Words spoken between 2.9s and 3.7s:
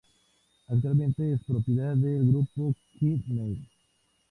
Qin Mei.